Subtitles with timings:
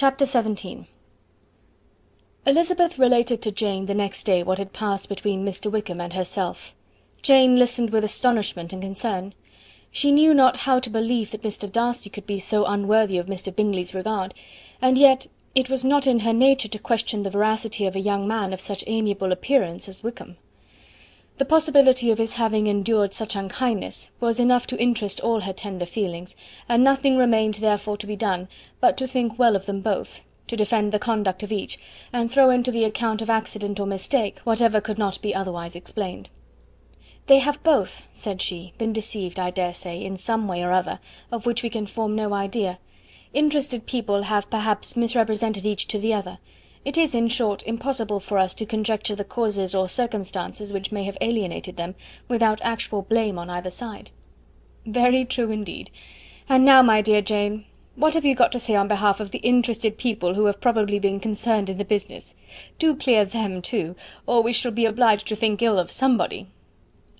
[0.00, 0.88] Chapter XVII
[2.46, 5.68] Elizabeth related to Jane the next day what had passed between Mr.
[5.68, 6.72] Wickham and herself.
[7.20, 9.34] Jane listened with astonishment and concern.
[9.90, 11.68] She knew not how to believe that Mr.
[11.68, 13.52] Darcy could be so unworthy of Mr.
[13.52, 14.34] Bingley's regard,
[14.80, 15.26] and yet
[15.56, 18.60] it was not in her nature to question the veracity of a young man of
[18.60, 20.36] such amiable appearance as Wickham.
[21.38, 25.86] The possibility of his having endured such unkindness was enough to interest all her tender
[25.86, 26.34] feelings,
[26.68, 28.48] and nothing remained therefore to be done
[28.80, 31.78] but to think well of them both, to defend the conduct of each,
[32.12, 36.28] and throw into the account of accident or mistake whatever could not be otherwise explained.
[37.28, 40.98] "They have both," said she, "been deceived, I dare say, in some way or other,
[41.30, 42.80] of which we can form no idea.
[43.32, 46.38] Interested people have perhaps misrepresented each to the other.
[46.88, 51.04] It is, in short, impossible for us to conjecture the causes or circumstances which may
[51.04, 51.94] have alienated them,
[52.28, 54.08] without actual blame on either side."
[54.86, 55.90] "Very true indeed.
[56.48, 59.44] And now, my dear Jane, what have you got to say on behalf of the
[59.52, 62.34] interested people who have probably been concerned in the business?
[62.78, 63.94] Do clear them too,
[64.26, 66.46] or we shall be obliged to think ill of somebody.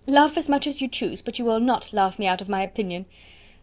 [0.07, 2.63] Laugh as much as you choose, but you will not laugh me out of my
[2.63, 3.05] opinion.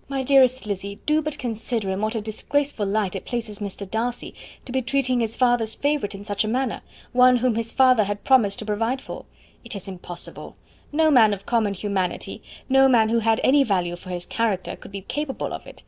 [0.08, 3.90] My dearest Lizzy, do but consider in what a disgraceful light it places Mr.
[3.90, 8.04] Darcy, to be treating his father's favourite in such a manner, one whom his father
[8.04, 9.26] had promised to provide for.
[9.64, 10.58] It is impossible.
[10.92, 14.92] No man of common humanity, no man who had any value for his character, could
[14.92, 15.82] be capable of it.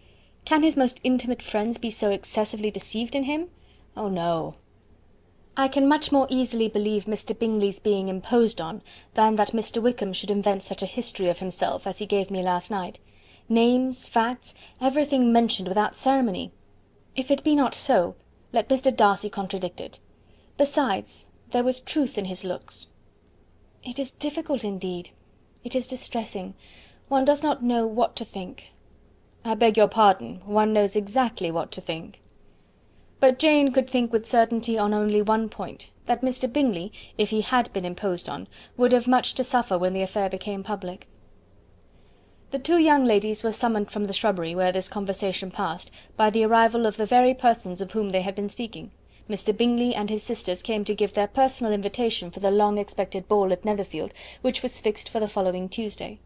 [0.45, 3.49] Can his most intimate friends be so excessively deceived in him?
[3.95, 4.55] Oh no!
[5.55, 7.37] I can much more easily believe Mr.
[7.37, 8.81] Bingley's being imposed on,
[9.13, 9.79] than that Mr.
[9.79, 12.97] Wickham should invent such a history of himself as he gave me last night
[13.49, 16.51] names, facts, everything mentioned without ceremony.
[17.15, 18.15] If it be not so,
[18.53, 18.95] let Mr.
[18.95, 19.99] Darcy contradict it.
[20.57, 22.87] Besides, there was truth in his looks.
[23.83, 25.11] It is difficult indeed.
[25.63, 26.55] It is distressing.
[27.07, 28.71] One does not know what to think.
[29.45, 32.21] I beg your pardon, one knows exactly what to think.
[33.19, 36.51] But Jane could think with certainty on only one point, that Mr.
[36.51, 40.29] Bingley, if he had been imposed on, would have much to suffer when the affair
[40.29, 41.07] became public.
[42.49, 46.45] The two young ladies were summoned from the shrubbery, where this conversation passed, by the
[46.45, 48.91] arrival of the very persons of whom they had been speaking.
[49.29, 49.55] Mr.
[49.55, 53.51] Bingley and his sisters came to give their personal invitation for the long expected ball
[53.51, 56.19] at Netherfield, which was fixed for the following Tuesday.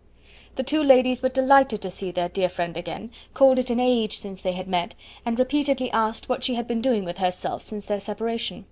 [0.58, 4.20] The two ladies were delighted to see their dear friend again, called it an age
[4.20, 4.94] since they had met,
[5.26, 8.66] and repeatedly asked what she had been doing with herself since their separation.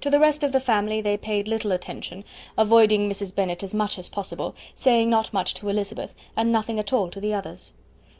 [0.00, 2.24] To the rest of the family they paid little attention,
[2.56, 3.34] avoiding Mrs.
[3.34, 7.20] Bennet as much as possible, saying not much to Elizabeth, and nothing at all to
[7.20, 7.74] the others.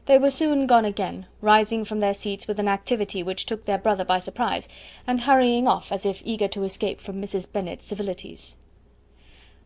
[0.05, 3.79] They were soon gone again, rising from their seats with an activity which took their
[3.79, 4.69] brother by surprise,
[5.07, 7.51] and hurrying off as if eager to escape from Mrs.
[7.51, 8.57] Bennet's civilities.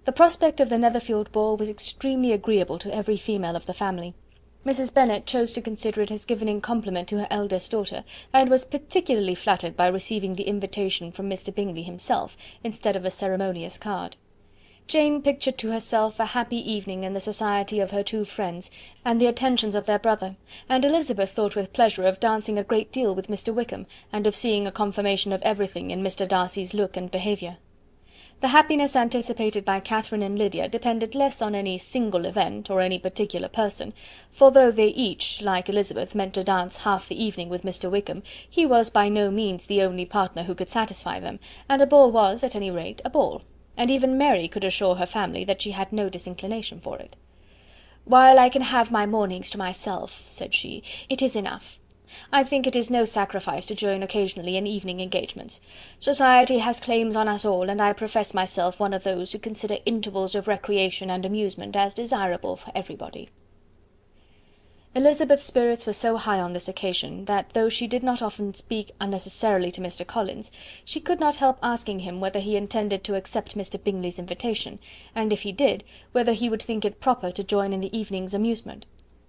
[0.04, 4.14] The prospect of the Netherfield ball was extremely agreeable to every female of the family.
[4.64, 4.94] Mrs.
[4.94, 8.02] Bennet chose to consider it as given in compliment to her eldest daughter,
[8.32, 11.54] and was particularly flattered by receiving the invitation from Mr.
[11.54, 14.16] Bingley himself, instead of a ceremonious card.
[14.86, 18.70] Jane pictured to herself a happy evening in the society of her two friends,
[19.04, 20.36] and the attentions of their brother,
[20.68, 23.52] and Elizabeth thought with pleasure of dancing a great deal with Mr.
[23.52, 26.26] Wickham, and of seeing a confirmation of everything in Mr.
[26.26, 27.58] Darcy's look and behaviour.
[28.40, 32.98] The happiness anticipated by Catherine and Lydia depended less on any single event, or any
[32.98, 33.94] particular person,
[34.30, 37.90] for though they each, like Elizabeth, meant to dance half the evening with Mr.
[37.90, 41.86] Wickham, he was by no means the only partner who could satisfy them, and a
[41.86, 43.42] ball was, at any rate, a ball,
[43.76, 47.16] and even Mary could assure her family that she had no disinclination for it.
[48.04, 51.78] "While I can have my mornings to myself," said she, "it is enough.
[52.32, 55.60] I think it is no sacrifice to join occasionally in evening engagements.
[55.98, 59.78] Society has claims on us all, and I profess myself one of those who consider
[59.84, 63.30] intervals of recreation and amusement as desirable for everybody."
[64.96, 68.92] Elizabeth's spirits were so high on this occasion, that though she did not often speak
[69.00, 70.06] unnecessarily to Mr.
[70.06, 70.52] Collins,
[70.84, 73.82] she could not help asking him whether he intended to accept Mr.
[73.82, 74.78] Bingley's invitation,
[75.12, 75.82] and if he did,
[76.12, 78.86] whether he would think it proper to join in the evening's amusement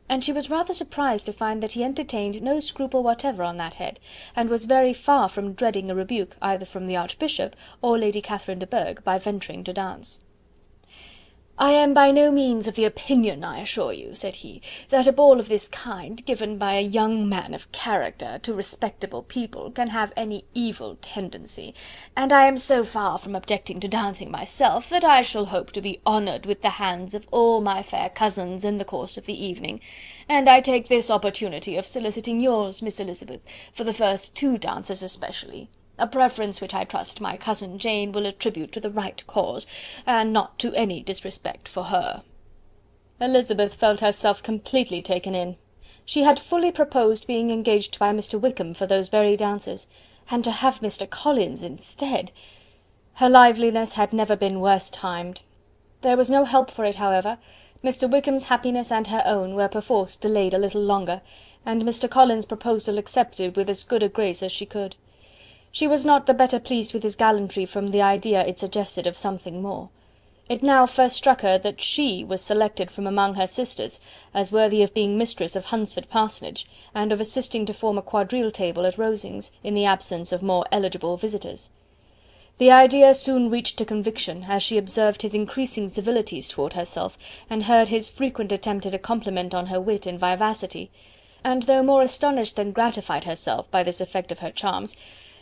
[0.08, 3.76] and she was rather surprised to find that he entertained no scruple whatever on that
[3.76, 4.00] head,
[4.36, 8.60] and was very far from dreading a rebuke either from the Archbishop or Lady Catherine
[8.60, 10.20] de Bourgh by venturing to dance.
[11.58, 15.14] "I am by no means of the opinion, I assure you," said he, "that a
[15.14, 19.88] ball of this kind, given by a young man of character to respectable people, can
[19.88, 21.74] have any evil tendency,
[22.14, 25.82] and I am so far from objecting to dancing myself, that I shall hope to
[25.82, 29.46] be honoured with the hands of all my fair cousins in the course of the
[29.46, 29.80] evening,
[30.28, 35.02] and I take this opportunity of soliciting yours, Miss Elizabeth, for the first two dances
[35.02, 39.66] especially a preference which I trust my cousin Jane will attribute to the right cause,
[40.06, 42.24] and not to any disrespect for her."
[43.22, 45.56] Elizabeth felt herself completely taken in.
[46.04, 48.40] She had fully proposed being engaged by Mr.
[48.40, 49.88] Wickham for those very dances,
[50.30, 51.10] and to have Mr.
[51.10, 52.32] Collins instead!
[53.14, 55.42] Her liveliness had never been worse timed.
[56.02, 57.38] There was no help for it, however;
[57.84, 58.10] Mr.
[58.10, 61.22] Wickham's happiness and her own were perforce delayed a little longer,
[61.66, 62.10] and Mr.
[62.10, 64.98] Collins's proposal accepted with as good a grace as she could.
[65.76, 69.18] She was not the better pleased with his gallantry from the idea it suggested of
[69.18, 69.90] something more.
[70.48, 74.00] It now first struck her that she was selected from among her sisters
[74.34, 78.52] as worthy of being mistress of Hunsford Parsonage, and of assisting to form a quadrille
[78.52, 81.70] table at Rosings, in the absence of more eligible visitors.
[82.58, 87.18] The idea soon reached to conviction, as she observed his increasing civilities towards herself,
[87.50, 90.90] and heard his frequent attempt at a compliment on her wit and vivacity;
[91.44, 94.96] and though more astonished than gratified herself by this effect of her charms,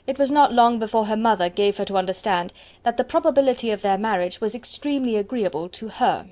[0.05, 2.51] it was not long before her mother gave her to understand
[2.83, 6.27] that the probability of their marriage was extremely agreeable to her.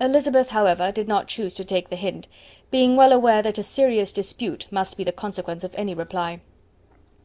[0.00, 2.26] Elizabeth, however, did not choose to take the hint,
[2.70, 6.40] being well aware that a serious dispute must be the consequence of any reply.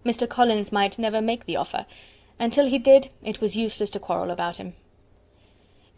[0.05, 0.27] Mr.
[0.27, 1.85] Collins might never make the offer
[2.41, 4.73] and till he did, it was useless to quarrel about him.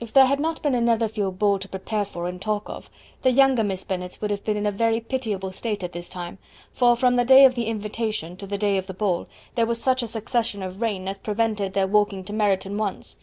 [0.04, 2.90] If there had not been a Netherfield ball to prepare for and talk of,
[3.22, 6.40] the younger Miss Bennets would have been in a very pitiable state at this time,
[6.74, 9.82] for from the day of the invitation to the day of the ball, there was
[9.82, 13.16] such a succession of rain as prevented their walking to Meryton once.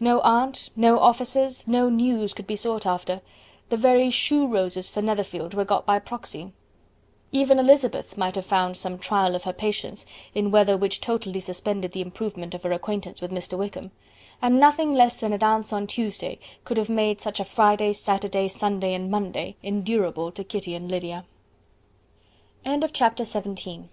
[0.00, 3.22] No aunt, no officers, no news could be sought after;
[3.70, 6.52] the very shoe roses for Netherfield were got by proxy.
[7.32, 10.04] Even Elizabeth might have found some trial of her patience
[10.34, 13.56] in weather which totally suspended the improvement of her acquaintance with Mr.
[13.56, 13.92] Wickham;
[14.40, 18.48] and nothing less than a dance on Tuesday could have made such a Friday, Saturday,
[18.48, 21.24] Sunday and Monday endurable to Kitty and Lydia.
[22.92, 23.88] Chapter XVIII.